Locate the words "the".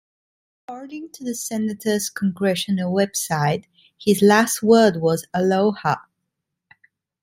1.23-1.35